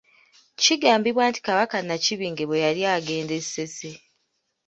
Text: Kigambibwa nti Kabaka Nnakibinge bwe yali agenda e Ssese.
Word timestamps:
Kigambibwa 0.61 1.23
nti 1.29 1.39
Kabaka 1.47 1.75
Nnakibinge 1.81 2.43
bwe 2.45 2.63
yali 2.65 2.81
agenda 2.97 3.33
e 3.39 3.41
Ssese. 3.45 3.91